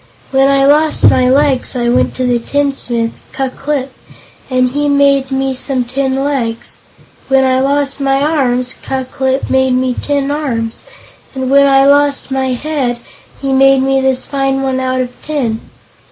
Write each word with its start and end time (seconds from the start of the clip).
When 0.31 0.47
I 0.47 0.65
lost 0.65 1.11
my 1.11 1.29
legs 1.29 1.75
I 1.75 1.87
went 1.87 2.15
to 2.15 2.25
the 2.25 2.39
tinsmith, 2.39 3.21
Ku 3.33 3.51
Klip, 3.51 3.93
and 4.49 4.71
he 4.71 4.89
made 4.89 5.29
me 5.29 5.53
some 5.53 5.83
tin 5.83 6.23
legs. 6.23 6.77
When 7.27 7.43
I 7.45 7.59
lost 7.59 7.99
my 8.01 8.19
arms, 8.19 8.73
Ku 8.81 9.05
Klip 9.05 9.47
made 9.47 9.73
me 9.75 9.93
tin 9.93 10.31
arms, 10.31 10.81
and 11.35 11.51
when 11.51 11.67
I 11.67 11.85
lost 11.85 12.31
my 12.31 12.47
head 12.53 12.97
he 13.39 13.53
made 13.53 13.83
me 13.83 14.01
this 14.01 14.25
fine 14.25 14.63
one 14.63 14.79
out 14.79 15.01
of 15.01 15.11
tin. 15.21 15.61